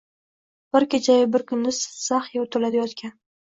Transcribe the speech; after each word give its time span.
Bir 0.75 0.85
kechayu 0.93 1.27
bir 1.35 1.43
kunduz 1.51 1.83
zax 2.07 2.33
yerto‘lada 2.39 2.83
yotgan 2.83 3.15